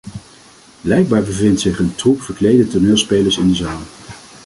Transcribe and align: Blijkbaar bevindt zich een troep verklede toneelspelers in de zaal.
Blijkbaar 0.81 1.23
bevindt 1.23 1.59
zich 1.59 1.79
een 1.79 1.95
troep 1.95 2.21
verklede 2.21 2.67
toneelspelers 2.67 3.37
in 3.37 3.47
de 3.47 3.55
zaal. 3.55 3.81